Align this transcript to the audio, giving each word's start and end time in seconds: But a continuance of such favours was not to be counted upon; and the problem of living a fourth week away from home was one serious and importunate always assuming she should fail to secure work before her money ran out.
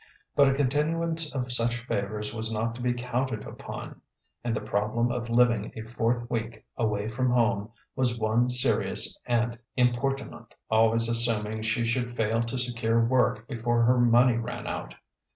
But 0.35 0.49
a 0.49 0.55
continuance 0.55 1.31
of 1.35 1.51
such 1.51 1.85
favours 1.85 2.33
was 2.33 2.51
not 2.51 2.73
to 2.73 2.81
be 2.81 2.91
counted 2.91 3.43
upon; 3.45 4.01
and 4.43 4.55
the 4.55 4.59
problem 4.59 5.11
of 5.11 5.29
living 5.29 5.71
a 5.75 5.83
fourth 5.83 6.27
week 6.27 6.65
away 6.75 7.07
from 7.07 7.29
home 7.29 7.69
was 7.95 8.17
one 8.17 8.49
serious 8.49 9.15
and 9.27 9.59
importunate 9.77 10.55
always 10.71 11.07
assuming 11.07 11.61
she 11.61 11.85
should 11.85 12.15
fail 12.17 12.41
to 12.41 12.57
secure 12.57 13.05
work 13.05 13.47
before 13.47 13.83
her 13.83 13.99
money 13.99 14.37
ran 14.37 14.65
out. 14.65 14.95